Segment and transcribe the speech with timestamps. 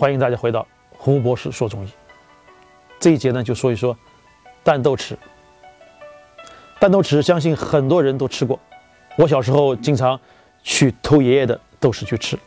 [0.00, 1.90] 欢迎大家回到胡博士说中医。
[2.98, 3.94] 这一节呢，就说一说
[4.64, 5.14] 蛋豆豉。
[6.78, 8.58] 蛋豆豉，相信很多人都吃过。
[9.16, 10.18] 我小时候经常
[10.62, 12.38] 去偷爷爷的豆豉去吃。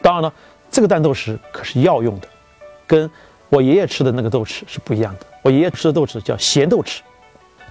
[0.00, 0.32] 当然了，
[0.70, 2.28] 这个蛋豆豉可是药用的，
[2.86, 3.10] 跟
[3.48, 5.26] 我爷爷吃的那个豆豉是不一样的。
[5.42, 7.00] 我爷爷吃的豆豉叫咸豆豉，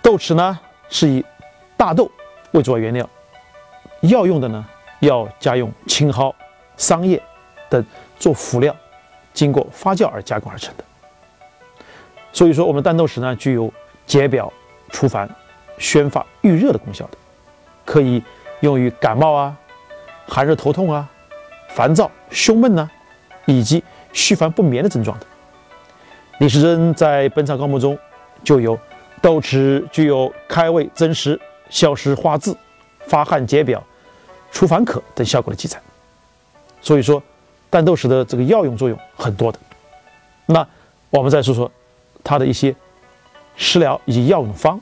[0.02, 0.60] 豆豉呢
[0.90, 1.24] 是以
[1.78, 2.12] 大豆
[2.52, 3.10] 为主要原料，
[4.02, 4.66] 药用的呢
[5.00, 6.36] 要加用青蒿、
[6.76, 7.24] 桑叶
[7.70, 7.82] 等
[8.20, 8.76] 做辅料。
[9.36, 10.84] 经过发酵而加工而成的，
[12.32, 13.72] 所以说我们蛋豆豉呢具有
[14.08, 14.52] 解表、
[14.90, 15.30] 除烦、
[15.78, 17.18] 宣发、预热的功效的，
[17.84, 18.24] 可以
[18.62, 19.54] 用于感冒啊、
[20.26, 21.08] 寒热头痛啊、
[21.68, 22.90] 烦躁、胸闷呐，
[23.46, 25.26] 以及虚烦不眠的症状的。
[26.40, 27.98] 李时珍在《本草纲目》中
[28.42, 28.80] 就有
[29.22, 31.38] 豆豉具有开胃增食、
[31.70, 32.56] 消食化滞、
[33.06, 33.84] 发汗解表、
[34.50, 35.78] 除烦渴等效果的记载，
[36.80, 37.22] 所以说。
[37.76, 39.60] 蛋豆豉的这个药用作用很多的，
[40.46, 40.66] 那
[41.10, 41.70] 我们再说说
[42.24, 42.74] 它的一些
[43.58, 44.80] 食疗以及药用方。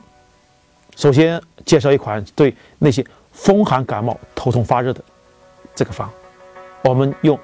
[0.95, 5.03] 首先介绍一款对那些风寒感冒、头痛发热的
[5.73, 6.07] 这个方，
[6.83, 7.35] 我们用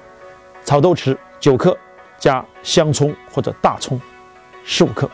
[0.64, 1.76] 炒豆豉九克
[2.16, 4.00] 加香葱或者大葱
[4.64, 5.10] 十五克，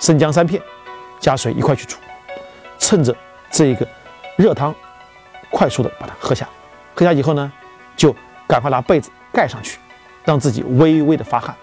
[0.00, 0.62] 生姜三片，
[1.20, 1.98] 加水一块去煮，
[2.78, 3.14] 趁着
[3.50, 3.86] 这个
[4.36, 4.74] 热汤，
[5.50, 6.48] 快速的把它喝下。
[6.94, 7.52] 喝下以后呢，
[7.94, 8.16] 就
[8.52, 9.10] 赶快拿被子。
[9.32, 9.78] 盖上去，
[10.26, 11.56] 让自己微微的发汗。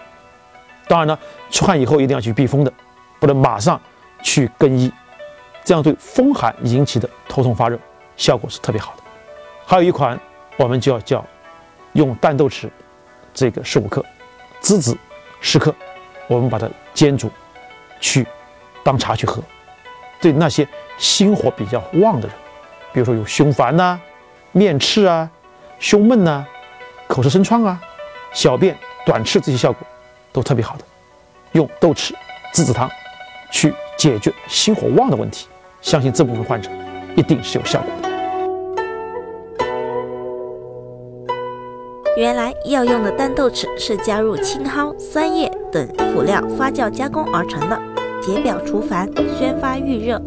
[0.88, 1.16] 当然呢，
[1.52, 2.72] 出汗以后一定要去避风的，
[3.20, 3.80] 不能马上
[4.24, 4.92] 去更衣，
[5.62, 7.78] 这样对风寒引起的头痛发热
[8.16, 9.02] 效果是特别好的。
[9.64, 10.18] 还有一款，
[10.56, 11.24] 我们就要叫
[11.92, 12.68] 用淡豆豉，
[13.32, 14.04] 这个十五克，
[14.60, 14.98] 栀子
[15.40, 15.72] 十克，
[16.26, 17.30] 我们把它煎煮，
[18.00, 18.26] 去
[18.82, 19.40] 当茶去喝。
[20.20, 20.66] 对那些
[20.98, 22.36] 心火比较旺的人，
[22.92, 24.00] 比如说有胸烦呐、
[24.50, 25.30] 面赤啊、
[25.78, 26.44] 胸闷呐。
[27.10, 27.82] 口舌生疮啊，
[28.32, 29.84] 小便短赤这些效果
[30.32, 30.84] 都特别好的，
[31.52, 32.12] 用豆豉、
[32.54, 32.88] 栀子汤
[33.50, 35.48] 去解决心火旺的问题，
[35.82, 36.70] 相信这部分患者
[37.16, 38.08] 一定是有效果的。
[42.16, 47.76] 原来药用的淡豆豉是加入青蒿、酸叶等辅料发酵加工而成的，
[48.22, 50.22] 解表除烦、宣发预热。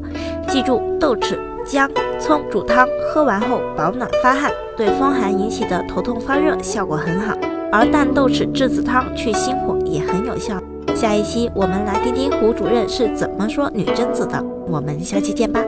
[0.50, 4.51] 记住，豆豉、姜、葱煮汤，喝完后保暖发汗。
[4.75, 7.35] 对风寒引起的头痛发热效果很好，
[7.72, 10.62] 而淡豆豉栀子汤去心火也很有效。
[10.96, 15.63] 下一期我们来听听胡主任是怎么说女贞子的，我们下期见吧。